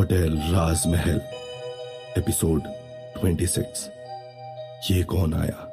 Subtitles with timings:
[0.00, 1.20] Hotel राजमहल,
[2.18, 2.62] episode
[3.16, 3.88] 26
[4.90, 5.66] ये कौन आया?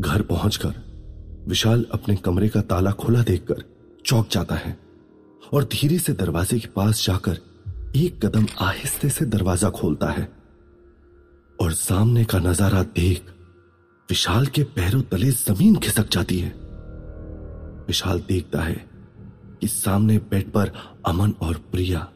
[0.00, 0.74] घर पहुंचकर,
[1.48, 3.64] विशाल अपने कमरे का ताला खुला देखकर
[4.06, 4.76] चौक जाता है
[5.54, 7.38] और धीरे से दरवाजे के पास जाकर
[7.96, 10.28] एक कदम आहिस्ते से दरवाज़ा खोलता है
[11.60, 13.22] और सामने का नज़ारा देख
[14.10, 16.50] विशाल के पैरों तले ज़मीन खिसक जाती है।
[17.86, 18.89] विशाल देखता है
[19.60, 20.72] कि सामने बेड पर
[21.06, 22.08] अमन और प्रिया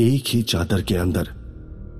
[0.00, 1.22] एक ही चादर के अंदर,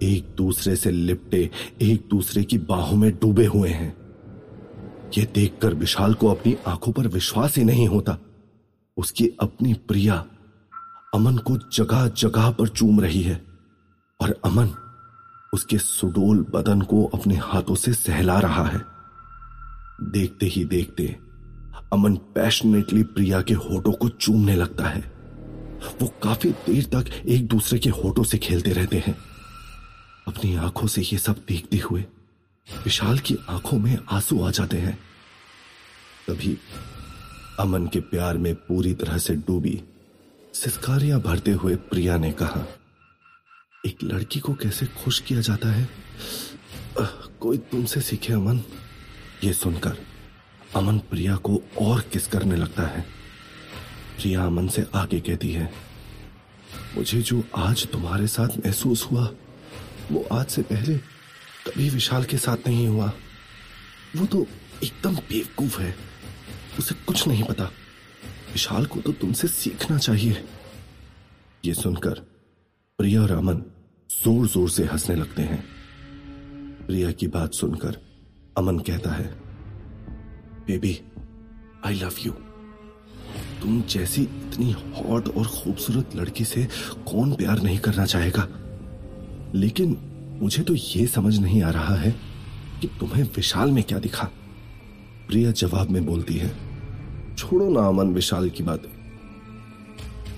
[0.02, 1.50] एक दूसरे से लिपटे,
[1.82, 3.96] एक दूसरे की बाहों में डूबे हुए हैं।
[5.18, 8.18] यह देखकर विशाल को अपनी आँखों पर विश्वास ही नहीं होता।
[8.96, 10.24] उसकी अपनी प्रिया
[11.14, 13.44] अमन को जगह जगह पर चूम रही है
[14.20, 14.70] और अमन
[15.54, 18.80] उसके सुडोल बदन को अपने हाथों से सहला रहा है।
[20.02, 21.16] देखते ही देखते
[21.92, 25.00] अमन पैशनेटली प्रिया के होठों को चूमने लगता है।
[26.00, 29.14] वो काफ़ी देर तक एक दूसरे के होठों से खेलते रहते हैं।
[30.28, 32.04] अपनी आँखों से ये सब देखते हुए
[32.84, 34.98] विशाल की आँखों में आँसू आ जाते हैं।
[36.28, 36.56] तभी
[37.60, 39.80] अमन के प्यार में पूरी तरह से डूबी।
[40.54, 42.64] सिस्कारियाँ भरते हुए प्रिया ने कहा,
[43.86, 45.88] एक लड़की को कैसे खुश किया जाता है?
[47.40, 48.60] कोई तुमसे सीखे अमन?
[49.44, 49.96] ये सुनकर
[50.76, 53.00] अमन प्रिया को और किस करने लगता है?
[54.20, 55.72] प्रिया अमन से आगे कहती है,
[56.96, 59.28] मुझे जो आज तुम्हारे साथ महसूस हुआ,
[60.12, 60.96] वो आज से पहले
[61.66, 63.12] कभी विशाल के साथ नहीं हुआ।
[64.16, 64.46] वो तो
[64.84, 65.94] एकदम बेवकूफ़ है।
[66.78, 67.64] उसे कुछ नहीं पता।
[68.52, 70.44] विशाल को तो तुमसे सीखना चाहिए।
[71.64, 72.20] ये सुनकर
[72.98, 73.62] प्रिया और अमन
[74.10, 75.60] ज़ोर ज़ोर से हंसने लगते हैं।
[76.86, 77.98] प्रिया की बात सुनकर
[78.58, 79.47] अमन कहता है
[80.68, 81.00] बेबी
[81.86, 82.32] आई लव यू
[83.62, 86.68] तुम जैसी इतनी हॉट और खूबसूरत लड़की से
[87.06, 88.48] कौन प्यार नहीं करना चाहेगा?
[89.54, 89.96] लेकिन
[90.42, 92.16] मुझे तो यह समझ नहीं आ रहा है
[92.80, 94.30] कि तुम्हें विशाल में क्या दिखा।
[95.28, 96.56] प्रिया जवाब में बोलती है,
[97.36, 98.82] छोड़ो ना अमन विशाल की बात।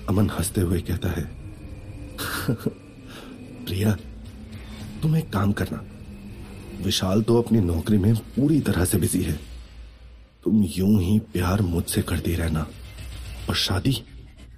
[0.09, 1.31] अमन हँसते हुए कहता है,
[3.65, 3.91] प्रिया,
[5.01, 5.83] तुम एक काम करना।
[6.83, 9.50] विशाल तो अपनी नौकरी में पूरी तरह से बिज़ी है।
[10.43, 12.65] तुम यूँ ही प्यार मुझसे करती रहना
[13.49, 14.03] और शादी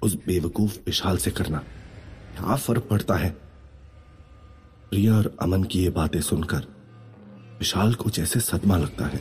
[0.02, 3.30] उस बेवकूफ़ विशाल से करना। क्या फ़र्क पड़ता है।
[4.90, 6.66] प्रिया और अमन की ये बातें सुनकर
[7.58, 9.20] विशाल को जैसे सदमा लगता है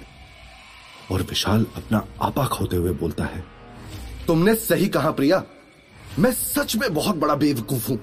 [1.11, 3.43] और विशाल अपना आपा खोते हुए बोलता है,
[4.27, 5.43] तुमने सही कहा प्रिया।
[6.19, 7.99] मैं सच में बहुत बड़ा बेवकूफ़ हूँ।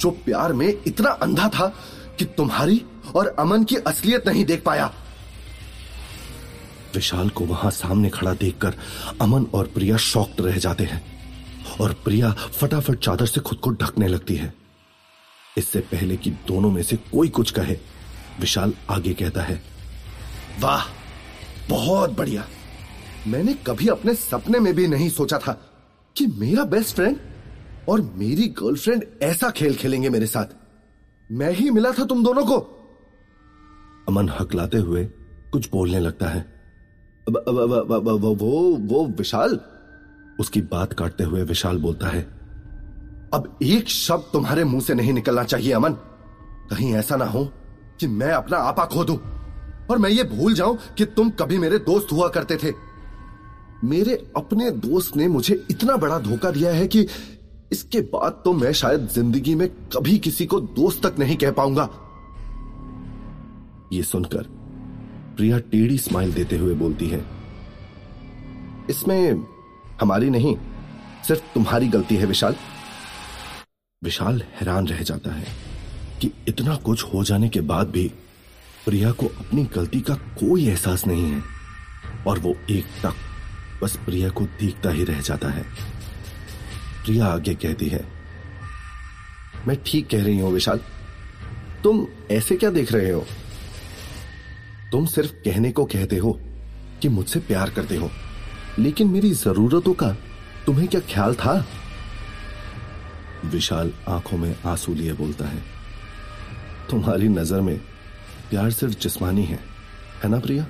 [0.00, 1.66] जो प्यार में इतना अंधा था
[2.18, 2.84] कि तुम्हारी
[3.16, 4.92] और अमन की असलियत नहीं देख पाया।
[6.94, 8.74] विशाल को वहाँ सामने खड़ा देखकर
[9.20, 11.02] अमन और प्रिया शॉक्ड रह जाते हैं
[11.80, 14.54] और प्रिया फटाफट चादर से खुद को ढकने लगती है।
[15.58, 17.78] इससे पहले कि दोनों में से कोई कुछ कहे,
[18.40, 19.62] विशाल आगे कहता है,
[20.60, 20.84] वाह,
[21.68, 22.46] बहुत बढ़िया।
[23.26, 25.52] मैंने कभी अपने सपने में भी नहीं सोचा था
[26.16, 27.16] कि मेरा बेस्ट फ्रेंड
[27.88, 30.46] और मेरी गर्लफ्रेंड ऐसा खेल खेलेंगे मेरे साथ।
[31.32, 32.58] मैं ही मिला था तुम दोनों को।
[34.08, 35.04] अमन हकलाते हुए
[35.52, 36.53] कुछ बोलने लगता है।
[37.26, 39.58] वो वो विशाल?
[40.40, 42.22] उसकी बात काटते हुए विशाल बोलता है,
[43.34, 45.92] अब एक शब्द तुम्हारे मुँह से नहीं निकलना चाहिए, अमन।
[46.70, 47.44] कहीं ऐसा ना हो
[48.00, 49.14] कि मैं अपना आपा खो दू
[49.90, 52.72] और मैं ये भूल जाऊँ कि तुम कभी मेरे दोस्त हुआ करते थे।
[53.84, 57.06] मेरे अपने दोस्त ने मुझे इतना बड़ा धोखा दिया है कि
[57.72, 61.88] इसके बाद तो मैं शायद ज़िंदगी में कभी किसी को दोस्त तक नहीं कह पाऊँगा।
[63.92, 64.46] ये सुनकर
[65.36, 67.24] प्रिया टेढ़ी स्माइल देते हुए बोलती है,
[68.90, 69.44] इसमें
[70.00, 70.56] हमारी नहीं,
[71.26, 72.56] सिर्फ़ तुम्हारी गलती है, विशाल।
[74.02, 75.46] विशाल हैरान रह जाता है
[76.20, 78.06] कि इतना कुछ हो जाने के बाद भी
[78.86, 81.42] प्रिया को अपनी गलती का कोई एहसास नहीं है,
[82.26, 83.14] और वो एक तक
[83.82, 85.62] बस प्रिया को देखता ही रह जाता है।
[87.04, 88.04] प्रिया आगे कहती है,
[89.66, 90.80] मैं ठीक कह रही हूँ, विशाल।
[91.84, 93.24] तुम ऐसे क्या देख रहे हो?
[94.94, 96.40] तुम सिर्फ़ कहने को कहते हो
[97.02, 98.10] कि मुझसे प्यार करते हो।
[98.78, 100.16] लेकिन मेरी जरूरतों का
[100.66, 101.66] तुम्हें क्या ख्याल था?
[103.44, 105.62] विशाल आँखों में आँसू लिए बोलता है।
[106.90, 107.78] तुम्हारी नज़र में
[108.50, 109.60] प्यार सिर्फ़ जिस्मानी है
[110.24, 110.66] है ना प्रिया?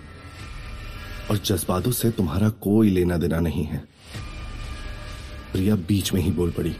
[1.30, 3.84] और जज्बातों से तुम्हारा कोई लेना देना नहीं है।
[5.52, 6.76] प्रिया बीच में ही बोल पड़ी।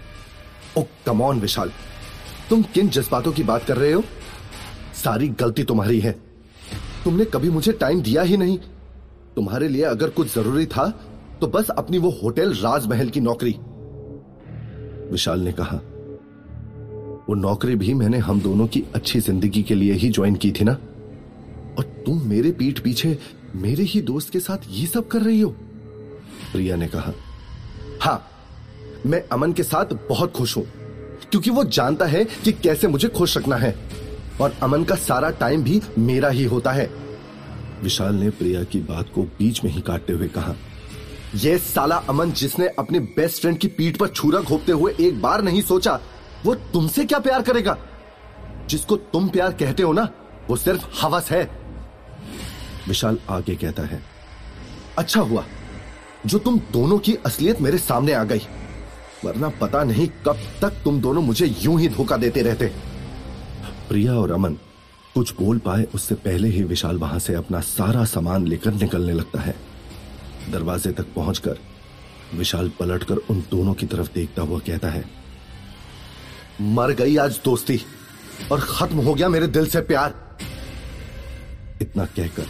[0.79, 1.73] Oh come on Vishal.
[2.51, 4.05] तुम किन जज्बातों की बात कर रहे हो?
[5.05, 6.34] सारी गलती तुम्हारी है।
[7.05, 8.59] तुमने कभी मुझे टाइम दिया ही नहीं।
[9.37, 10.89] तुम्हारे लिए अगर कुछ ज़रूरी था
[11.41, 13.55] तो बस अपनी वो होटल राजमहल की नौकरी।
[15.11, 15.77] विशाल ने कहा,
[17.29, 20.65] वो नौकरी भी मैंने हम दोनों की अच्छी ज़िंदगी के लिए ही ज्वाइन की थी
[20.65, 20.73] ना?
[21.79, 23.17] और तुम मेरे पीठ पीछे
[23.57, 25.51] मेरे ही दोस्त के साथ ये सब कर रही हो?
[26.53, 27.13] प्रिया ने कहा,
[28.03, 28.23] हाँ,
[29.07, 30.65] मैं अमन के साथ बहुत खुश हूँ,
[31.31, 33.75] क्योंकि वो जानता है कि कैसे मुझे खुश रखना है।
[34.41, 36.91] और अमन का सारा टाइम भी मेरा ही होता है।
[37.83, 40.55] विशाल ने प्रिया की बात को बीच में ही काटते हुए कहा
[41.35, 45.43] यह साला अमन जिसने अपने बेस्ट फ्रेंड की पीठ पर छुरा घोपते हुए एक बार
[45.43, 45.99] नहीं सोचा,
[46.47, 47.77] वो तुमसे क्या प्यार करेगा?
[48.69, 50.09] जिसको तुम प्यार कहते हो ना,
[50.51, 51.43] वो सिर्फ़ हवस है।
[52.89, 54.03] विशाल आगे कहता है
[54.99, 55.45] अच्छा हुआ,
[56.27, 58.43] जो तुम दोनों की असलियत मेरे सामने आ गई,
[59.25, 62.73] वरना पता नहीं कब तक तुम दोनों मुझे यूँ ही धोखा देते रहते।
[63.89, 64.57] प्रिया और अमन
[65.15, 69.41] कुछ बोल पाए, उससे पहले ही विशाल वहाँ से अपना सारा सामान लेकर निकलने लगता
[69.41, 69.55] है।
[70.51, 71.59] दरवाजे तक पहुंचकर
[72.35, 75.05] विशाल पलटकर उन दोनों की तरफ़ देखता हुआ कहता है,
[76.61, 77.81] मर गई आज दोस्ती
[78.53, 80.15] और खत्म हो गया मेरे दिल से प्यार।
[81.83, 82.47] इतना कहकर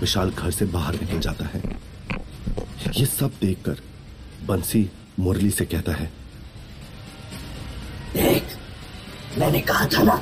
[0.00, 1.62] विशाल घर से बाहर निकल जाता है।
[2.96, 3.80] ये सब देखकर
[4.46, 4.88] बंसी
[5.18, 6.10] मुरली से कहता है,
[8.14, 8.56] देख,
[9.38, 10.20] मैंने कहा था ना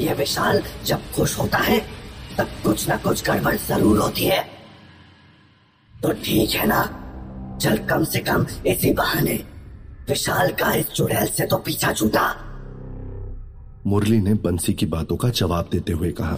[0.00, 1.78] ये विशाल जब खुश होता है,
[2.38, 4.42] तब कुछ ना कुछ गड़बड़ ज़रूर होती है।
[5.94, 6.82] तो ठीक है ना?
[7.62, 9.34] चल कम से कम इसी बहाने
[10.08, 12.24] विशाल का इस चुड़ैल से तो पीछा छूटा।
[13.86, 16.36] मुरली ने बंसी की बातों का जवाब देते हुए कहा,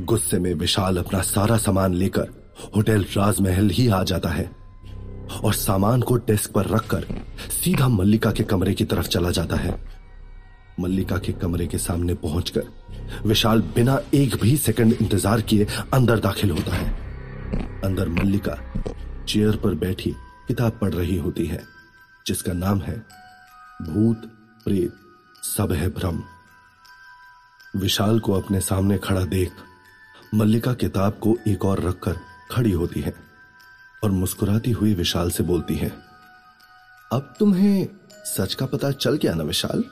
[0.00, 2.28] गुस्से में विशाल अपना सारा सामान लेकर
[2.76, 4.50] होटल राजमहल ही आ जाता है
[5.44, 7.06] और सामान को डेस्क पर रखकर
[7.52, 9.72] सीधा मल्लिका के कमरे की तरफ़ चला जाता है।
[10.82, 16.50] मल्लिका के कमरे के सामने पहुंचकर विशाल बिना एक भी सेकंड इंतज़ार किए अंदर दाखिल
[16.50, 16.90] होता है।
[17.84, 18.56] अंदर मल्लिका
[19.24, 20.10] चेयर पर बैठी
[20.48, 21.62] किताब पढ़ रही होती है,
[22.26, 22.96] जिसका नाम है
[23.82, 24.30] भूत
[24.64, 24.92] प्रेत,
[25.46, 26.22] सब है भ्रम।
[27.74, 29.52] विशाल को अपने सामने खड़ा देख
[30.34, 32.16] मल्लिका किताब को एक और रखकर
[32.50, 33.14] खड़ी होती है
[34.02, 35.88] और मुस्कुराती हुई विशाल से बोलती है,
[37.10, 37.88] अब तुम्हें
[38.26, 39.84] सच का पता चल गया ना विशाल?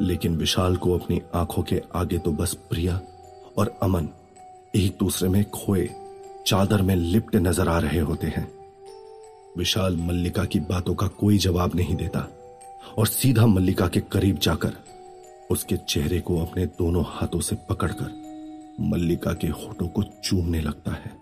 [0.00, 3.00] लेकिन विशाल को अपनी आँखों के आगे तो बस प्रिया
[3.58, 4.08] और अमन
[4.74, 5.88] एक दूसरे में खोए,
[6.46, 8.46] चादर में लिपटे नज़र आ रहे होते हैं।
[9.56, 12.26] विशाल मल्लिका की बातों का कोई जवाब नहीं देता
[12.98, 14.76] और सीधा मल्लिका के करीब जाकर
[15.50, 18.12] उसके चेहरे को अपने दोनों हाथों से पकड़कर
[18.80, 21.12] मल्लिका के होठों को चूमने लगता है।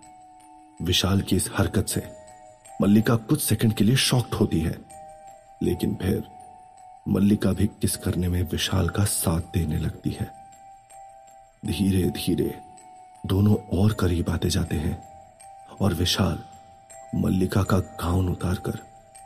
[0.79, 2.03] विशाल की इस हरकत से
[2.81, 4.77] मल्लिका कुछ सेकंड के लिए शॉक्ट होती है,
[5.63, 6.23] लेकिन फिर
[7.07, 10.31] मल्लिका भी किस करने में विशाल का साथ देने लगती है।
[11.65, 12.53] धीरे धीरे,
[13.25, 15.03] दोनों और करीब आते जाते हैं
[15.81, 16.39] और विशाल
[17.15, 18.79] मल्लिका का गाउन उतारकर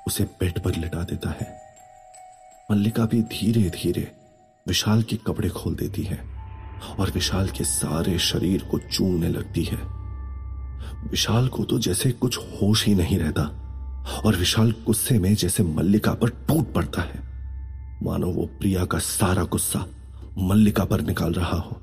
[0.07, 1.61] उसे बेड पर लिटा देता है।
[2.71, 4.11] मल्लिका भी धीरे धीरे
[4.67, 6.19] विशाल के कपड़े खोल देती है
[6.99, 9.77] और विशाल के सारे शरीर को चूमने लगती है।
[11.09, 13.43] विशाल को तो जैसे कुछ होश ही नहीं रहता
[14.25, 17.30] और विशाल गुस्से में जैसे मल्लिका पर टूट पड़ता है।
[18.03, 19.85] मानो वो प्रिया का सारा गुस्सा
[20.37, 21.81] मल्लिका पर निकाल रहा हो।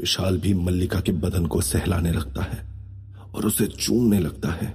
[0.00, 2.66] विशाल भी मल्लिका के बदन को सहलाने लगता है
[3.34, 4.74] और उसे चूमने लगता है।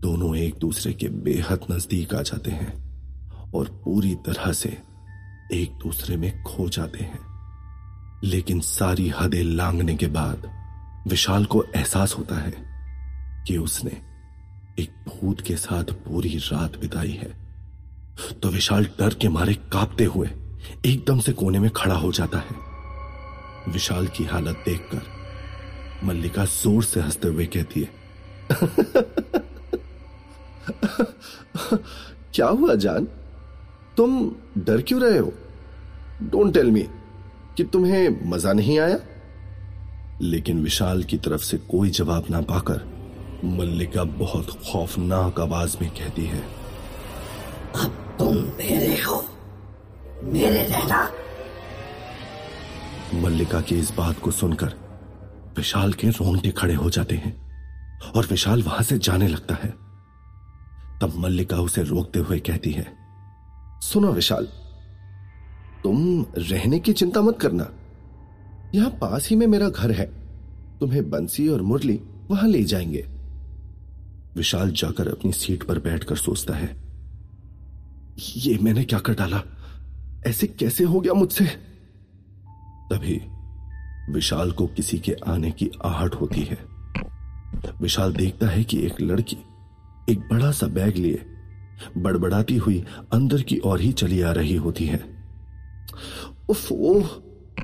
[0.00, 2.86] दोनों एक दूसरे के बेहद नज़दीक आ जाते हैं
[3.54, 4.78] और पूरी तरह से
[5.52, 7.18] एक दूसरे में खो जाते हैं।
[8.24, 10.50] लेकिन सारी हदें लांगने के बाद
[11.08, 12.54] विशाल को एहसास होता है
[13.46, 14.02] कि उसने
[14.78, 17.45] एक भूत के साथ पूरी रात बिताई है।
[18.42, 20.28] तो विशाल डर के मारे कांपते हुए
[20.86, 25.02] एकदम से कोने में खड़ा हो जाता है। विशाल की हालत देखकर
[26.04, 27.88] मल्लिका ज़ोर से हँसते हुए कहती है,
[32.34, 33.04] क्या हुआ जान?
[33.96, 35.32] तुम डर क्यों रहे हो?
[36.22, 36.86] डोंट टेल मी
[37.56, 38.98] कि तुम्हें मज़ा नहीं आया?
[40.22, 42.84] लेकिन विशाल की तरफ़ से कोई जवाब ना पाकर
[43.44, 46.44] मल्लिका बहुत खौफनाक आवाज़ में कहती है
[48.18, 49.24] तुम मेरे हो।
[50.22, 51.10] मेरे रहना
[53.14, 54.72] मल्लिका की इस बात को सुनकर
[55.56, 57.34] विशाल के रोंगटे खड़े हो जाते हैं
[58.16, 59.70] और विशाल वहाँ से जाने लगता है।
[61.00, 62.86] तब मल्लिका उसे रोकते हुए कहती है,
[63.82, 64.48] सुनो विशाल,
[65.82, 67.70] तुम रहने की चिंता मत करना।
[68.74, 70.06] यहाँ पास ही में मेरा घर है।
[70.80, 73.06] तुम्हें बंसी और मुरली वहाँ ले जाएँगे
[74.36, 76.85] विशाल जाकर अपनी सीट पर बैठकर सोचता है।
[78.36, 79.42] ये मैंने क्या कर डाला?
[80.26, 81.44] ऐसे कैसे हो गया मुझसे?
[82.92, 83.20] तभी
[84.12, 86.58] विशाल को किसी के आने की आहट होती है।
[87.80, 89.36] विशाल देखता है कि एक लड़की
[90.10, 91.26] एक बड़ा सा बैग लिए,
[91.98, 95.04] बड़बड़ाती हुई अंदर की ओर ही चली आ रही होती है।
[96.48, 97.06] उफ ओह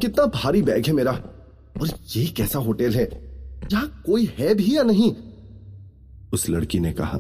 [0.01, 1.13] कितना भारी बैग है मेरा।
[1.81, 3.09] और ये कैसा होटल है?
[3.73, 5.15] यहाँ कोई है भी या नहीं?
[6.33, 7.19] उस लड़की ने कहा।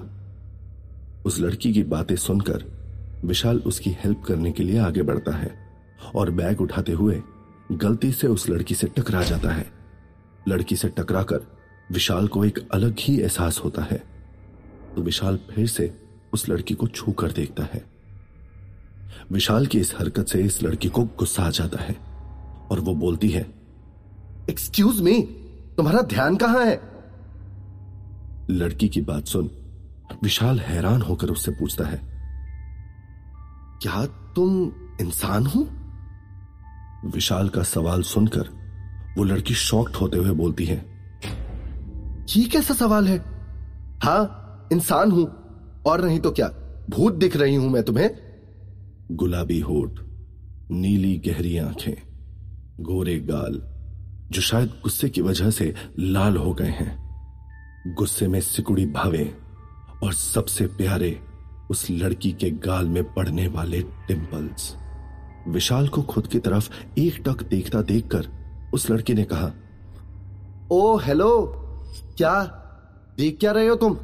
[1.24, 2.81] उस लड़की की बातें सुनकर
[3.24, 5.72] विशाल उसकी हेल्प करने के लिए आगे बढ़ता है
[6.14, 7.22] और बैग उठाते हुए
[7.72, 9.72] गलती से उस लड़की से टकरा जाता है।
[10.48, 11.40] लड़की से टकराकर
[11.92, 14.02] विशाल को एक अलग ही एहसास होता है।
[14.96, 15.98] तो विशाल फिर से
[16.32, 17.84] उस लड़की को छू कर देखता है।
[19.32, 21.96] विशाल की इस हरकत से इस लड़की को गुस्सा आ जाता है
[22.70, 23.54] और वो बोलती है
[24.50, 25.22] एक्सक्यूज मी
[25.76, 26.80] तुम्हारा ध्यान कहाँ है?
[28.50, 29.50] लड़की की बात सुन
[30.22, 32.11] विशाल हैरान होकर उससे पूछता है
[33.82, 34.04] क्या
[34.36, 34.50] तुम
[35.00, 35.60] इंसान हो?
[37.10, 38.48] विशाल का सवाल सुनकर
[39.18, 40.76] वो लड़की शॉक्ड होते हुए बोलती है,
[42.36, 43.16] ये कैसा सवाल है?
[44.04, 45.24] हाँ इंसान हूँ,
[45.86, 46.48] और नहीं तो क्या?
[46.90, 48.10] भूत दिख रही हूँ मैं तुम्हें.
[49.12, 50.00] गुलाबी होठ,
[50.70, 51.94] नीली गहरी आँखें,
[52.80, 53.60] गोरे गाल,
[54.30, 59.34] जो शायद गुस्से की वजह से लाल हो गए हैं। गुस्से में सिकुड़ी भावे
[60.04, 61.18] और सबसे प्यारे
[61.72, 64.76] उस लड़की के गाल में पड़ने वाले टिम्पल्स
[65.48, 68.26] विशाल को खुद की तरफ़ एक टक देखता देखकर
[68.74, 69.50] उस लड़की ने कहा,
[70.70, 71.46] ओ, हेलो,
[72.16, 72.42] क्या,
[73.16, 73.96] देख क्या रहे हो तुम?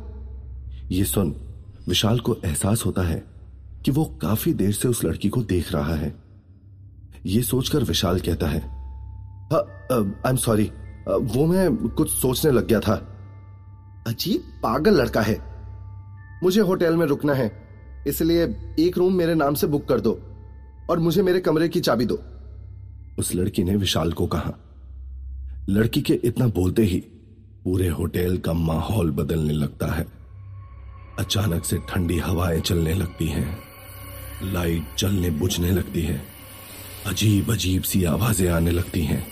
[0.91, 1.35] ये सुन
[1.89, 3.25] विशाल को एहसास होता है
[3.85, 6.15] कि वो काफ़ी देर से उस लड़की को देख रहा है।
[7.27, 8.61] ये सोचकर विशाल कहता है
[10.27, 10.73] आई एम सॉरी
[11.09, 12.97] वो मैं कुछ सोचने लग गया था।
[14.07, 15.58] अजीब पागल लड़का है।
[16.43, 17.51] मुझे होटल में रुकना है,
[18.07, 18.45] इसलिए
[18.79, 20.19] एक रूम मेरे नाम से बुक कर दो
[20.91, 22.19] और मुझे मेरे कमरे की चाबी दो।
[23.19, 24.53] उस लड़की ने विशाल को कहा।
[25.69, 26.99] लड़की के इतना बोलते ही
[27.65, 30.07] पूरे होटल का माहौल बदलने लगता है।
[31.19, 33.59] अचानक से ठंडी हवाएँ चलने लगती हैं,
[34.53, 36.21] लाइट जलने बुझने लगती है
[37.07, 39.27] अजीब अजीब सी आवाज़ें आने लगती हैं,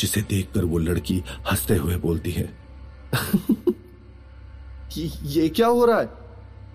[0.00, 2.48] जिसे देखकर वो लड़की हँसते हुए बोलती है
[5.24, 6.08] ये क्या हो रहा है?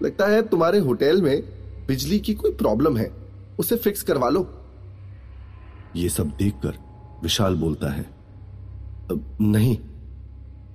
[0.04, 1.42] लगता है तुम्हारे होटल में
[1.88, 3.12] बिजली की कोई प्रॉब्लम है।
[3.60, 4.62] उसे फिक्स करवा लो।
[5.96, 6.74] ये सब देखकर
[7.24, 8.06] विशाल बोलता है
[9.42, 9.78] नहीं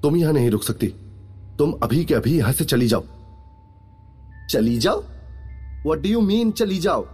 [0.02, 0.86] तुम यहाँ नहीं रुक सकती।
[1.58, 3.04] तुम अभी के अभी यहाँ से चली जाओ।
[4.50, 5.04] चली जाओ?
[5.86, 7.06] वट डू यू मीन चली जाओ?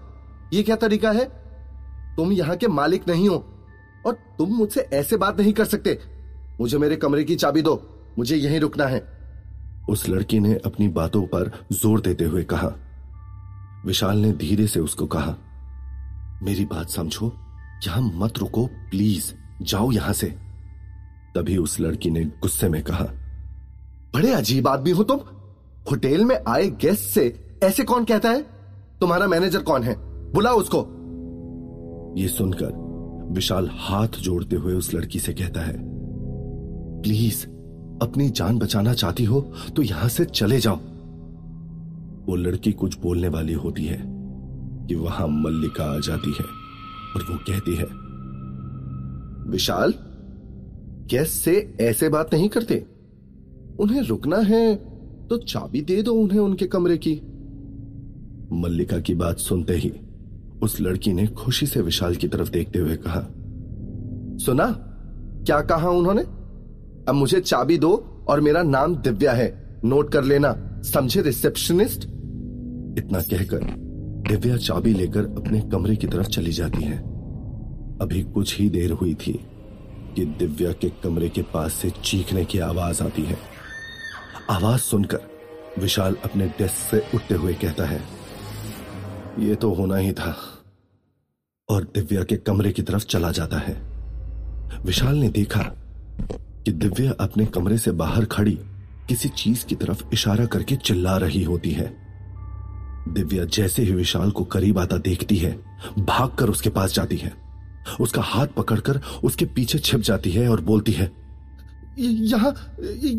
[0.53, 1.25] ये क्या तरीका है?
[2.17, 3.45] तुम यहाँ के मालिक नहीं हो
[4.07, 5.99] और तुम मुझसे ऐसे बात नहीं कर सकते।
[6.61, 9.16] मुझे मेरे कमरे की चाबी दो। मुझे यहीं रुकना है।
[9.89, 12.73] उस लड़की ने अपनी बातों पर ज़ोर देते हुए कहा।
[13.87, 15.37] विशाल ने धीरे से उसको कहा,
[16.43, 17.33] मेरी बात समझो,
[17.87, 20.27] यहाँ मत रुको, प्लीज़, जाओ यहाँ से।
[21.35, 23.05] तभी उस लड़की ने गुस्से में कहा,
[24.15, 25.21] बड़े अजीब आदमी हो तुम।
[25.91, 28.43] होटल में आए गेस्ट से ऐसे कौन कहता है?
[29.01, 29.95] तुम्हारा मैनेजर कौन है?
[30.33, 30.79] बुलाओ उसको।
[32.19, 32.85] ये सुनकर
[33.33, 35.77] विशाल हाथ जोड़ते हुए उस लड़की से कहता है,
[37.03, 37.47] प्लीज़
[38.03, 39.41] अपनी जान बचाना चाहती हो
[39.77, 40.77] तो यहाँ से चले जाओ।
[42.27, 43.99] वो लड़की कुछ बोलने वाली होती है
[44.89, 46.45] कि वहाँ मल्लिका आ जाती है
[47.15, 47.87] और वो कहती है,
[49.51, 49.95] विशाल,
[51.11, 52.85] कैसे ऐसे बात नहीं करते?
[53.81, 54.75] उन्हें रुकना है
[55.29, 57.15] तो चाबी दे दो उन्हें उनके कमरे की।
[58.53, 59.93] मल्लिका की बात सुनते ही
[60.63, 63.21] उस लड़की ने खुशी से विशाल की तरफ़ देखते हुए कहा,
[64.45, 64.67] सुना,
[65.47, 66.23] क्या कहा उन्होंने?
[67.09, 72.05] अब मुझे चाबी दो और मेरा नाम दिव्या है। नोट कर लेना। समझे रिसेप्शनिस्ट?
[72.99, 73.61] इतना कहकर
[74.29, 76.99] दिव्या चाबी लेकर अपने कमरे की तरफ़ चली जाती है।
[78.01, 79.33] अभी कुछ ही देर हुई थी
[80.17, 83.39] कि दिव्या के कमरे के पास से चीखने की आवाज़ आती है।
[84.51, 85.21] आवाज़ सुनकर
[85.79, 88.01] विशाल अपने डेस्क से उठते हुए कहता है,
[89.39, 90.37] ये तो होना ही था।
[91.69, 93.83] और दिव्या के कमरे की तरफ़ चला जाता है।
[94.83, 95.73] विशाल ने देखा
[96.67, 98.59] कि दिव्या अपने कमरे से बाहर खड़ी
[99.09, 101.85] किसी चीज़ की तरफ़ इशारा करके चिल्ला रही होती है।
[103.09, 105.51] दिव्या जैसे ही विशाल को करीब आता देखती है,
[105.99, 107.33] भागकर उसके पास जाती है।
[108.01, 111.11] उसका हाथ पकड़कर उसके पीछे छिप जाती है और बोलती है
[111.99, 112.55] यहाँ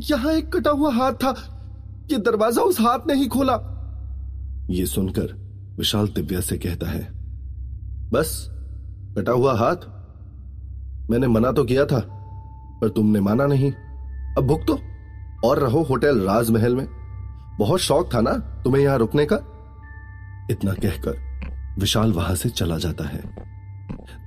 [0.01, 1.33] यहाँ एक कटा हुआ हाथ था
[2.11, 3.55] ये दरवाज़ा उस हाथ ने ही खोला।
[4.69, 5.33] ये सुनकर
[5.77, 7.01] विशाल दिव्या से कहता है,
[8.11, 8.47] बस,
[9.17, 9.89] कटा हुआ हाथ?
[11.09, 12.13] मैंने मना तो किया था।
[12.81, 14.79] पर तुमने माना नहीं। अब भुग तो
[15.43, 16.85] और रहो होटल राजमहल में।
[17.59, 18.31] बहुत शौक था ना
[18.63, 19.35] तुम्हें यहाँ रुकने का?
[20.51, 23.21] इतना कहकर विशाल वहाँ से चला जाता है।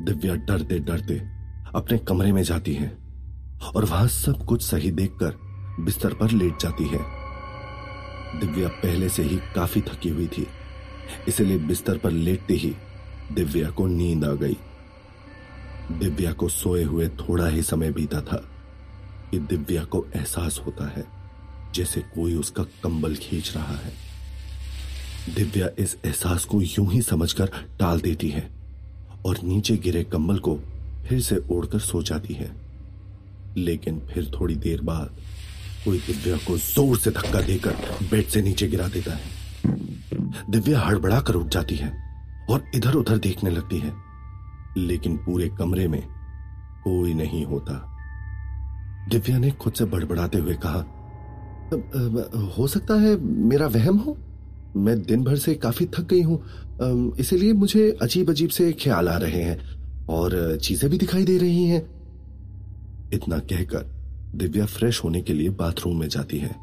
[0.03, 1.15] दिव्या डरते डरते
[1.75, 2.89] अपने कमरे में जाती है
[3.75, 5.37] और वहाँ सब कुछ सही देखकर
[5.81, 6.99] बिस्तर पर लेट जाती है।
[8.41, 10.47] दिव्या पहले से ही काफ़ी थकी हुई थी,
[11.29, 12.75] इसलिए बिस्तर पर लेटते ही
[13.33, 14.57] दिव्या को नींद आ गई।
[15.91, 18.37] दिव्या को सोए हुए थोड़ा ही समय बीता था
[19.31, 21.05] कि दिव्या को एहसास होता है,
[21.75, 23.93] जैसे कोई उसका कंबल खींच रहा है।
[25.35, 28.49] दिव्या इस एहसास को यूँ ही समझकर टाल देती है
[29.27, 30.57] और नीचे गिरे कंबल को
[31.09, 32.51] फिर से ओढ़कर सो जाती है।
[33.57, 35.17] लेकिन फिर थोड़ी देर बाद
[35.85, 37.77] कोई दिव्या को ज़ोर से धक्का देकर
[38.11, 39.39] बेड से नीचे गिरा देता है।
[40.51, 41.93] दिव्या हड़बड़ा कर उठ जाती है
[42.51, 43.93] और इधर उधर देखने लगती है।
[44.79, 46.03] लेकिन पूरे कमरे में
[46.85, 47.75] कोई नहीं होता।
[49.11, 50.85] दिव्या ने खुद से बड़बड़ाते हुए कहा
[52.57, 54.17] हो सकता है मेरा वहम हो?
[54.77, 59.17] मैं दिन भर से काफ़ी थक गई हूँ इसीलिए मुझे अजीब अजीब से ख्याल आ
[59.19, 59.59] रहे हैं
[60.09, 61.83] और चीज़ें भी दिखाई दे रही हैं।
[63.13, 63.85] इतना कहकर
[64.35, 66.55] दिव्या फ्रेश होने के लिए बाथरूम में जाती है।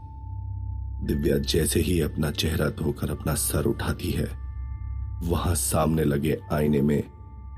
[1.08, 4.28] दिव्या जैसे ही अपना चेहरा धोकर अपना सर उठाती है,
[5.24, 7.04] वहाँ सामने लगे आईने में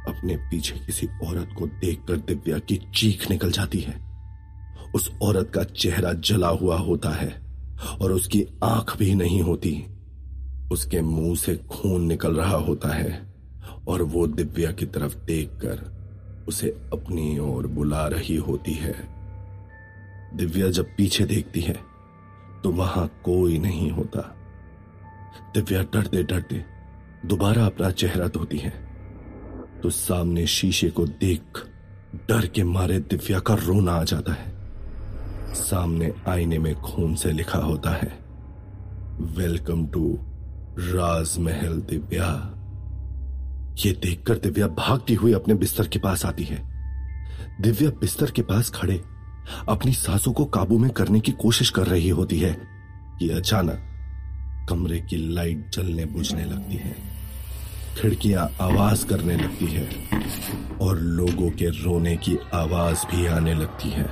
[0.10, 4.00] अपने पीछे किसी औरत को देखकर दिव्या की चीख निकल जाती है।
[4.96, 7.30] उस औरत का चेहरा जला हुआ होता है
[8.02, 9.86] और उसकी आँख भी नहीं होती।
[10.72, 13.34] उसके मुँह से खून निकल रहा होता है
[13.88, 16.00] और वो दिव्या की तरफ़ देखकर
[16.48, 18.96] उसे अपनी ओर बुला रही होती है।
[20.34, 21.78] दिव्या जब पीछे देखती है
[22.64, 24.36] तो वहाँ कोई नहीं होता।
[25.54, 26.64] दिव्या डरते डरते
[27.26, 28.89] दोबारा अपना चेहरा धोती है।
[29.84, 31.42] तो सामने शीशे को देख
[32.30, 34.54] डर के मारे दिव्या का रोना आ जाता है।
[35.56, 38.20] सामने आईने में खून से लिखा होता है
[39.38, 40.20] वेलकम टू
[40.80, 42.56] राजमहल दिव्या।
[43.86, 46.58] ये देखकर दिव्या भागती हुई अपने बिस्तर के पास आती है।
[47.62, 49.02] दिव्या बिस्तर के पास खड़े,
[49.70, 52.58] अपनी सांसों को काबू में करने की कोशिश कर रही होती है
[53.20, 53.86] कि अचानक
[54.70, 57.19] कमरे की लाइट जलने बुझने लगती है।
[57.98, 59.88] खिड़कियाँ आवाज़ करने लगती है
[60.82, 64.04] और लोगों के रोने की आवाज़ भी आने लगती है।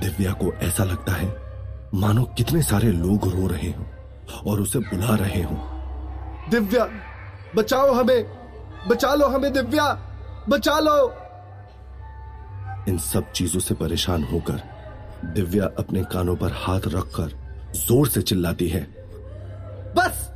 [0.00, 1.28] दिव्या को ऐसा लगता है
[1.94, 5.56] मानो कितने सारे लोग रो रहे हो और उसे बुला रहे हो।
[6.50, 6.88] दिव्या
[7.56, 8.24] बचाओ हमें
[8.88, 9.92] बचा लो हमें दिव्या
[10.48, 10.96] बचा लो।
[12.88, 14.60] इन सब चीज़ों से परेशान होकर
[15.24, 17.28] दिव्या अपने कानों पर हाथ रखकर
[17.76, 18.80] ज़ोर से चिल्लाती है।
[19.96, 20.30] बस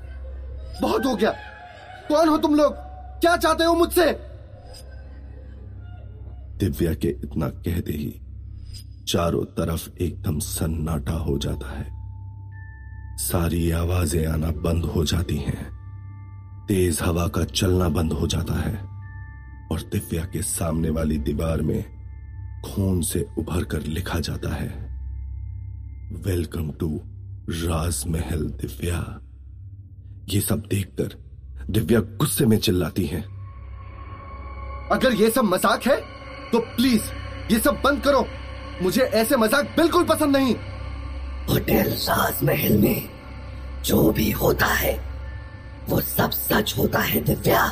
[0.83, 1.35] बहुत हो गया।
[2.09, 2.73] कौन हो तुम लोग?
[3.21, 4.13] क्या चाहते हो मुझसे?
[6.59, 8.21] दिव्या के इतना कहते ही
[9.09, 11.87] चारों तरफ़ एकदम सन्नाटा हो जाता है।
[13.19, 15.67] सारी आवाज़ें आना बंद हो जाती हैं।
[16.69, 18.75] तेज हवा का चलना बंद हो जाता है
[19.73, 21.85] और दिव्या के सामने वाली दीवार में
[22.65, 24.69] खून से उभर कर लिखा जाता है
[26.27, 26.89] वेलकम टू
[27.51, 29.21] राजमहल दिव्या।
[30.29, 31.17] ये सब देखकर
[31.71, 33.21] दिव्या गुस्से में चिल्लाती है।
[34.93, 35.97] अगर ये सब मज़ाक है
[36.53, 37.11] तो प्लीज़
[37.53, 38.27] ये सब बंद करो।
[38.83, 40.55] मुझे ऐसे मज़ाक बिल्कुल पसंद नहीं।
[41.49, 43.09] होटल राजमहल में
[43.85, 44.97] जो भी होता है
[45.89, 47.67] वो सब सच होता है दिव्या।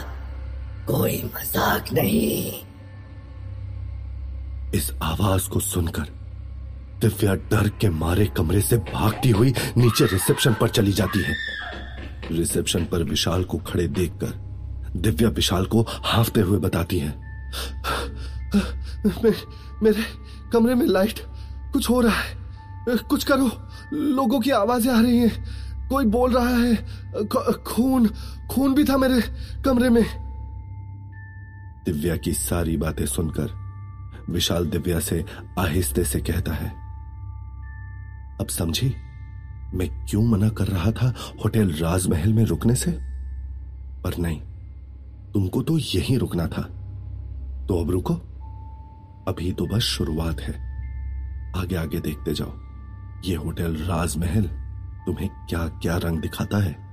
[0.87, 2.53] कोई मज़ाक नहीं।
[4.75, 6.15] इस आवाज़ को सुनकर
[7.01, 11.35] दिव्या डर के मारे कमरे से भागती हुई नीचे रिसेप्शन पर चली जाती है।
[12.33, 14.45] रिसेप्शन पर विशाल को खड़े देखकर
[14.97, 17.15] दिव्या विशाल को हाफते हुए बताती है।
[19.25, 19.31] मे,
[19.83, 20.05] मेरे
[20.53, 21.21] कमरे में लाइट
[21.73, 22.35] कुछ हो रहा है।
[22.99, 23.51] कुछ करो
[23.93, 26.75] लोगों की आवाज़ें आ रही हैं। कोई बोल रहा है
[27.65, 28.09] खून
[28.51, 29.21] खून भी था मेरे
[29.65, 30.05] कमरे में।
[31.87, 33.49] दिव्या की सारी बातें सुनकर
[34.31, 35.25] विशाल दिव्या से
[35.59, 36.71] आहिस्ते से कहता है
[38.41, 38.95] अब समझी?
[39.75, 42.91] मैं क्यों मना कर रहा था होटल राजमहल में रुकने से?
[44.03, 44.41] पर नहीं,
[45.33, 46.63] तुमको तो यहीं रुकना था।
[47.67, 48.15] तो अब रुको।
[49.29, 50.77] अभी तो बस शुरुआत है।
[51.57, 52.53] आगे आगे देखते जाओ।
[53.25, 54.43] ये होटल राजमहल
[55.07, 56.87] तुम्हें क्या क्या रंग दिखाता है?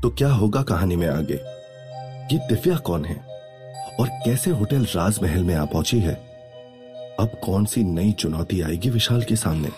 [0.00, 1.40] तो क्या होगा कहानी में आगे?
[2.34, 3.16] ये दिव्या कौन है?
[4.00, 6.14] और कैसे होटल राजमहल में आ पहुँची है?
[7.20, 9.68] अब कौन सी नई चुनौती आएगी विशाल के सामने?